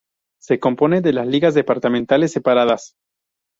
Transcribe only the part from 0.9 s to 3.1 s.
de ligas departamentales separadas.